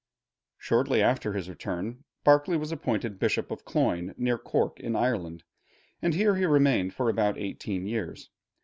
[0.57, 5.43] Shortly after his return, Berkeley was appointed Bishop of Cloyne, near Cork in Ireland,
[6.01, 8.31] and here he remained for about eighteen years.